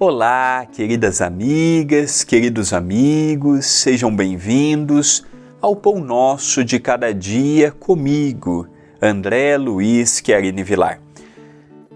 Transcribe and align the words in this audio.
Olá, 0.00 0.64
queridas 0.64 1.20
amigas, 1.20 2.22
queridos 2.22 2.72
amigos, 2.72 3.66
sejam 3.66 4.14
bem-vindos 4.14 5.26
ao 5.60 5.74
Pão 5.74 5.98
Nosso 5.98 6.64
de 6.64 6.78
Cada 6.78 7.12
Dia 7.12 7.72
comigo, 7.72 8.68
André 9.02 9.58
Luiz 9.58 10.20
Querini 10.20 10.62
Vilar. 10.62 11.00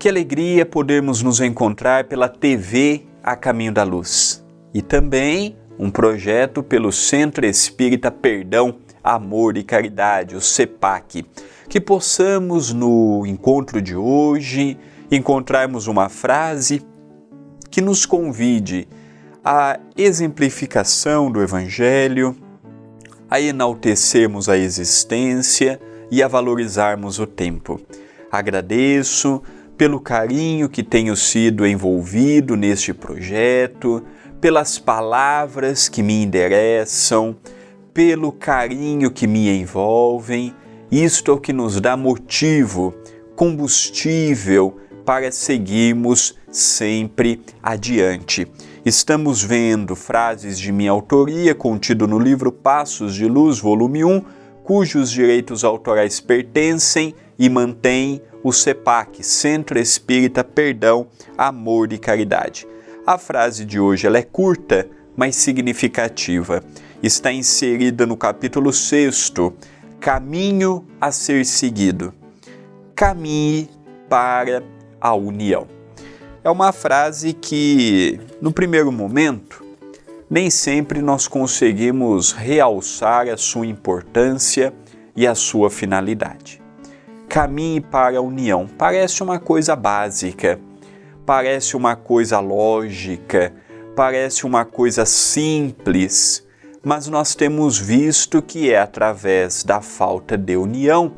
Que 0.01 0.09
alegria 0.09 0.67
podermos 0.67 1.23
nos 1.23 1.41
encontrar 1.41 2.09
pela 2.09 2.29
TV 2.29 3.07
A 3.23 3.37
Caminho 3.37 3.73
da 3.73 3.85
Luz 3.85 4.45
e 4.75 4.83
também 4.83 5.57
um 5.79 5.89
projeto 5.89 6.61
pelo 6.61 6.91
Centro 6.91 7.47
Espírita 7.47 8.11
Perdão, 8.11 8.79
Amor 9.05 9.57
e 9.57 9.63
Caridade, 9.63 10.35
o 10.35 10.41
CEPAC. 10.41 11.25
Que 11.69 11.81
possamos 11.81 12.73
no 12.73 13.25
encontro 13.25 13.81
de 13.81 13.95
hoje 13.95 14.77
encontrarmos 15.09 15.87
uma 15.87 16.09
frase 16.09 16.83
que 17.73 17.81
nos 17.81 18.05
convide 18.05 18.87
à 19.43 19.81
exemplificação 19.97 21.33
do 21.33 21.43
Evangelho, 21.43 22.37
a 23.31 23.41
enaltecermos 23.41 24.47
a 24.51 24.59
existência 24.59 25.81
e 26.11 26.23
a 26.23 26.29
valorizarmos 26.29 27.19
o 27.19 27.27
tempo. 27.27 27.81
Agradeço 28.31 29.43
pelo 29.77 29.99
carinho 29.99 30.69
que 30.69 30.83
tenho 30.83 31.17
sido 31.17 31.67
envolvido 31.67 32.57
neste 32.57 32.93
projeto, 32.93 34.05
pelas 34.39 34.79
palavras 34.79 35.89
que 35.89 36.03
me 36.03 36.23
endereçam, 36.23 37.35
pelo 37.95 38.33
carinho 38.33 39.11
que 39.11 39.27
me 39.27 39.49
envolvem. 39.49 40.55
Isto 40.91 41.31
é 41.31 41.35
o 41.35 41.41
que 41.41 41.55
nos 41.55 41.81
dá 41.81 41.97
motivo, 41.97 42.93
combustível 43.35 44.77
para 45.07 45.33
seguirmos 45.33 46.37
sempre 46.53 47.41
adiante. 47.63 48.47
Estamos 48.85 49.43
vendo 49.43 49.97
frases 49.97 50.59
de 50.59 50.71
minha 50.71 50.91
autoria 50.91 51.55
contido 51.55 52.07
no 52.07 52.19
livro 52.19 52.53
Passos 52.53 53.15
de 53.15 53.27
Luz, 53.27 53.59
volume 53.59 54.05
1, 54.05 54.23
cujos 54.63 55.11
direitos 55.11 55.65
autorais 55.65 56.21
pertencem 56.21 57.15
e 57.39 57.49
mantêm 57.49 58.21
o 58.45 58.53
CEPAC, 58.53 59.25
Centro 59.25 59.79
Espírita 59.79 60.45
Perdão, 60.45 61.07
Amor 61.39 61.93
e 61.93 61.99
Caridade. 61.99 62.67
A 63.07 63.17
frase 63.17 63.65
de 63.65 63.81
hoje 63.81 64.07
ela 64.07 64.19
é 64.19 64.23
curta, 64.23 64.89
mas 65.17 65.37
significativa. 65.37 66.63
Está 67.03 67.33
inserida 67.33 68.07
no 68.07 68.17
capítulo 68.17 68.73
6, 68.73 69.33
Caminho 69.99 70.85
a 71.01 71.11
ser 71.13 71.45
seguido. 71.47 72.13
Caminhe 72.95 73.69
para 74.09 74.63
a 75.01 75.15
união. 75.15 75.82
É 76.45 76.51
uma 76.51 76.73
frase 76.73 77.33
que, 77.33 78.19
no 78.41 78.53
primeiro 78.53 78.91
momento, 78.91 79.65
nem 80.29 80.51
sempre 80.51 81.01
nós 81.01 81.29
conseguimos 81.29 82.33
realçar 82.33 83.29
a 83.29 83.37
sua 83.37 83.65
importância 83.65 84.75
e 85.15 85.25
a 85.25 85.37
sua 85.37 85.71
finalidade. 85.71 86.61
Caminhe 87.29 87.81
para 87.81 88.19
a 88.19 88.21
união 88.21 88.67
parece 88.77 89.23
uma 89.23 89.39
coisa 89.39 89.77
básica, 89.77 90.59
parece 91.25 91.77
uma 91.77 91.95
coisa 91.95 92.41
lógica, 92.41 93.55
parece 93.95 94.45
uma 94.45 94.65
coisa 94.65 95.07
simples, 95.07 96.45
mas 96.83 97.07
nós 97.07 97.37
temos 97.37 97.79
visto 97.79 98.43
que 98.43 98.73
é 98.73 98.81
através 98.81 99.63
da 99.63 99.81
falta 99.81 100.37
de 100.37 100.57
união 100.57 101.13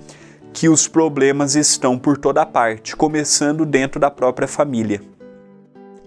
que 0.52 0.68
os 0.68 0.86
problemas 0.86 1.56
estão 1.56 1.98
por 1.98 2.18
toda 2.18 2.44
parte, 2.44 2.94
começando 2.94 3.64
dentro 3.64 3.98
da 3.98 4.10
própria 4.10 4.46
família 4.46 5.13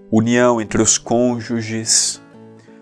união 0.09 0.61
entre 0.61 0.81
os 0.81 0.97
cônjuges, 0.97 2.21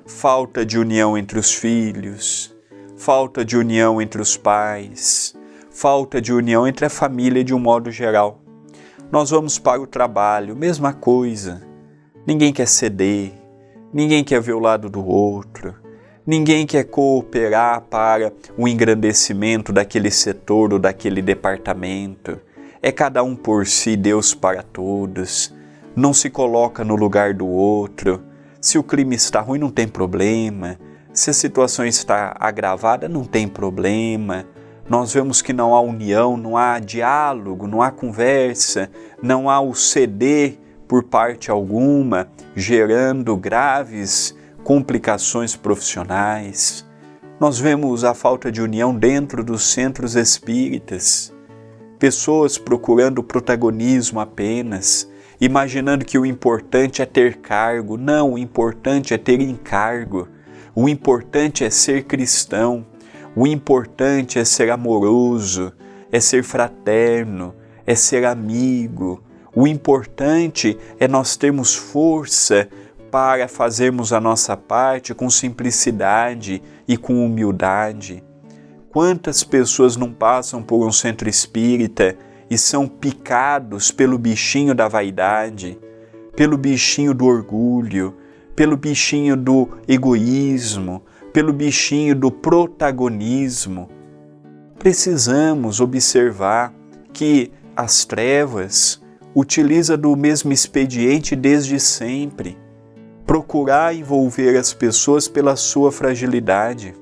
falta 0.06 0.64
de 0.64 0.78
união 0.78 1.18
entre 1.18 1.40
os 1.40 1.52
filhos, 1.52 2.56
falta 2.96 3.44
de 3.44 3.58
união 3.58 4.00
entre 4.00 4.22
os 4.22 4.38
pais, 4.38 5.36
falta 5.72 6.22
de 6.22 6.32
união 6.32 6.68
entre 6.68 6.86
a 6.86 6.90
família 6.90 7.44
de 7.44 7.52
um 7.52 7.58
modo 7.58 7.90
geral. 7.90 8.42
Nós 9.12 9.32
vamos 9.32 9.58
para 9.58 9.82
o 9.82 9.88
trabalho, 9.88 10.56
mesma 10.56 10.94
coisa. 10.94 11.64
Ninguém 12.28 12.54
quer 12.54 12.68
ceder, 12.68 13.34
ninguém 13.92 14.24
quer 14.24 14.40
ver 14.40 14.54
o 14.54 14.60
lado 14.60 14.88
do 14.88 15.04
outro, 15.04 15.74
ninguém 16.28 16.68
quer 16.68 16.84
cooperar 16.84 17.82
para 17.82 18.32
o 18.56 18.68
engrandecimento 18.68 19.74
daquele 19.74 20.12
setor 20.12 20.74
ou 20.74 20.80
daquele 20.80 21.24
departamento. 21.24 22.40
É 22.84 22.92
cada 22.92 23.24
um 23.24 23.36
por 23.36 23.66
si, 23.66 23.96
Deus 23.96 24.36
para 24.36 24.62
todos 24.62 25.56
não 25.96 26.14
se 26.14 26.30
coloca 26.30 26.84
no 26.84 26.96
lugar 26.96 27.34
do 27.34 27.48
outro. 27.48 28.22
Se 28.60 28.78
o 28.78 28.84
clima 28.84 29.14
está 29.14 29.40
ruim, 29.40 29.60
não 29.60 29.70
tem 29.70 29.88
problema. 29.88 30.78
Se 31.14 31.30
a 31.30 31.34
situação 31.34 31.86
está 31.86 32.36
agravada, 32.40 33.08
não 33.08 33.24
tem 33.24 33.48
problema. 33.48 34.46
Nós 34.90 35.14
vemos 35.14 35.42
que 35.42 35.54
não 35.54 35.74
há 35.74 35.82
união, 35.82 36.36
não 36.36 36.58
há 36.58 36.80
diálogo, 36.80 37.66
não 37.66 37.82
há 37.82 37.90
conversa, 37.90 38.90
não 39.22 39.50
há 39.50 39.62
o 39.62 39.74
ceder 39.74 40.60
por 40.88 41.04
parte 41.04 41.50
alguma, 41.50 42.28
gerando 42.56 43.36
graves 43.38 44.36
complicações 44.64 45.56
profissionais. 45.56 46.86
Nós 47.40 47.58
vemos 47.58 48.04
a 48.04 48.14
falta 48.14 48.52
de 48.52 48.62
união 48.62 48.96
dentro 48.96 49.44
dos 49.44 49.64
centros 49.72 50.16
espíritas, 50.16 51.34
pessoas 51.98 52.58
procurando 52.58 53.24
protagonismo 53.24 54.20
apenas, 54.20 55.10
imaginando 55.40 56.06
que 56.06 56.18
o 56.18 56.26
importante 56.26 57.02
é 57.02 57.06
ter 57.06 57.38
cargo. 57.38 57.98
Não, 57.98 58.34
o 58.34 58.38
importante 58.38 59.14
é 59.14 59.18
ter 59.18 59.40
encargo. 59.42 60.28
O 60.76 60.90
importante 60.90 61.64
é 61.64 61.70
ser 61.70 62.04
cristão. 62.04 62.86
O 63.36 63.46
importante 63.46 64.40
é 64.40 64.46
ser 64.46 64.72
amoroso, 64.72 65.74
é 66.12 66.20
ser 66.20 66.44
fraterno, 66.44 67.54
é 67.86 67.94
ser 67.94 68.26
amigo. 68.26 69.22
O 69.54 69.68
importante 69.68 70.78
é 71.00 71.08
nós 71.08 71.36
termos 71.36 71.76
força 71.76 72.68
para 73.12 73.48
fazermos 73.48 74.12
a 74.12 74.20
nossa 74.20 74.58
parte 74.58 75.14
com 75.14 75.30
simplicidade 75.30 76.62
e 76.88 76.98
com 76.98 77.26
humildade. 77.26 78.24
Quantas 78.90 79.44
pessoas 79.44 79.98
não 79.98 80.12
passam 80.12 80.64
por 80.64 80.86
um 80.86 80.92
centro 80.92 81.30
espírita 81.30 82.18
e 82.50 82.58
são 82.58 82.88
picados 82.88 83.92
pelo 83.92 84.18
bichinho 84.18 84.76
da 84.76 84.88
vaidade, 84.88 85.80
pelo 86.36 86.58
bichinho 86.58 87.14
do 87.14 87.26
orgulho, 87.26 88.16
pelo 88.56 88.78
bichinho 88.78 89.36
do 89.36 89.70
egoísmo, 89.88 91.04
pelo 91.34 91.52
bichinho 91.52 92.16
do 92.16 92.32
protagonismo. 92.32 93.90
Precisamos 94.78 95.80
observar 95.82 96.74
que 97.12 97.52
as 97.76 98.06
trevas 98.06 99.02
utiliza 99.34 99.98
do 99.98 100.16
mesmo 100.16 100.54
expediente 100.54 101.36
desde 101.36 101.80
sempre, 101.80 102.58
procurar 103.26 103.94
envolver 103.94 104.56
as 104.58 104.74
pessoas 104.74 105.28
pela 105.28 105.56
sua 105.56 105.92
fragilidade. 105.92 106.94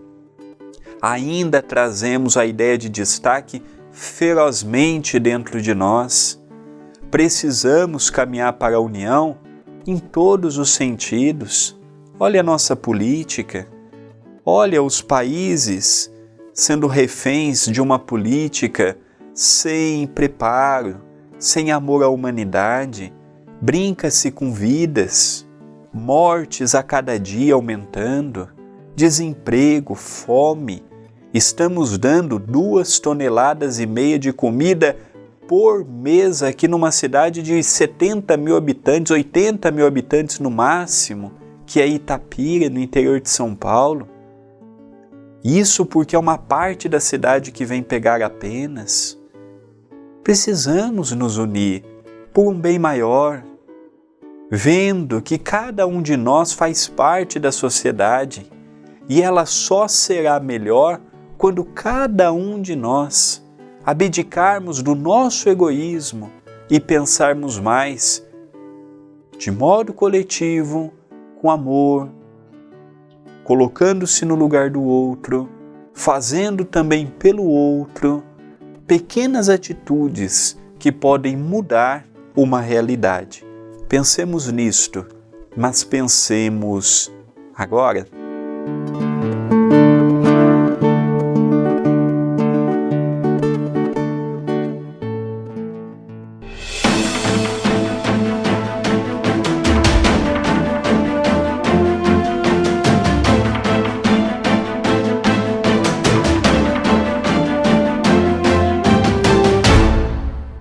Ainda 1.00 1.62
trazemos 1.62 2.38
a 2.38 2.46
ideia 2.46 2.78
de 2.78 2.90
destaque 2.90 3.62
ferozmente 3.94 5.20
dentro 5.20 5.62
de 5.62 5.74
nós. 5.74 6.42
Precisamos 7.12 8.10
caminhar 8.10 8.54
para 8.54 8.76
a 8.76 8.82
união 8.82 9.38
em 9.86 10.00
todos 10.00 10.58
os 10.58 10.72
sentidos. 10.72 11.80
Olha 12.20 12.40
a 12.40 12.44
nossa 12.44 12.76
política, 12.76 13.68
olha 14.44 14.82
os 14.82 15.02
países 15.02 16.12
sendo 16.54 16.88
reféns 16.88 17.66
de 17.66 17.82
uma 17.82 17.98
política 17.98 18.98
sem 19.34 20.06
preparo, 20.08 21.02
sem 21.40 21.72
amor 21.72 22.04
à 22.04 22.10
humanidade. 22.10 23.14
Brinca-se 23.62 24.32
com 24.32 24.54
vidas, 24.54 25.48
mortes 25.94 26.76
a 26.76 26.84
cada 26.84 27.20
dia 27.20 27.54
aumentando, 27.54 28.50
desemprego, 28.96 29.96
fome, 29.96 30.84
estamos 31.34 31.98
dando 31.98 32.38
duas 32.38 33.00
toneladas 33.00 33.80
e 33.80 33.88
meia 33.88 34.20
de 34.20 34.32
comida 34.32 34.96
por 35.48 35.84
mês 35.84 36.44
aqui 36.44 36.68
numa 36.68 36.92
cidade 36.92 37.42
de 37.42 37.62
70 37.64 38.38
mil 38.38 38.56
habitantes, 38.56 39.12
80 39.12 39.72
mil 39.72 39.88
habitantes 39.88 40.40
no 40.40 40.52
máximo, 40.52 41.34
que 41.66 41.82
é 41.82 41.88
Itapira, 41.88 42.70
no 42.70 42.80
interior 42.80 43.20
de 43.20 43.30
São 43.30 43.56
Paulo. 43.56 44.08
Isso 45.44 45.86
porque 45.86 46.16
é 46.16 46.20
uma 46.20 46.38
parte 46.38 46.88
da 46.88 47.00
cidade 47.00 47.52
que 47.52 47.66
vem 47.66 47.82
pegar 47.82 48.22
apenas. 48.22 49.20
Precisamos 50.24 51.12
nos 51.12 51.38
unir 51.38 51.84
por 52.32 52.48
um 52.48 52.58
bem 52.58 52.78
maior, 52.78 53.44
vendo 54.52 55.22
que 55.22 55.38
cada 55.40 55.88
um 55.88 56.02
de 56.02 56.16
nós 56.16 56.54
faz 56.54 56.88
parte 56.88 57.40
da 57.40 57.52
sociedade 57.52 58.50
e 59.10 59.22
ela 59.22 59.46
só 59.46 59.88
será 59.88 60.40
melhor 60.40 61.02
quando 61.44 61.66
cada 61.66 62.32
um 62.32 62.62
de 62.62 62.74
nós 62.74 63.46
abdicarmos 63.86 64.82
do 64.82 64.96
nosso 64.96 65.50
egoísmo 65.50 66.32
e 66.70 66.80
pensarmos 66.80 67.60
mais 67.60 68.26
de 69.38 69.52
modo 69.52 69.92
coletivo, 69.92 70.94
com 71.42 71.52
amor, 71.52 72.08
colocando-se 73.44 74.24
no 74.24 74.36
lugar 74.36 74.70
do 74.70 74.82
outro, 74.84 75.50
fazendo 75.94 76.64
também 76.64 77.08
pelo 77.08 77.44
outro 77.44 78.24
pequenas 78.88 79.50
atitudes 79.50 80.58
que 80.80 80.94
podem 80.94 81.36
mudar 81.36 82.06
uma 82.34 82.62
realidade. 82.62 83.46
Pensemos 83.90 84.50
nisto, 84.50 85.06
mas 85.58 85.84
pensemos 85.84 87.12
agora 87.54 88.08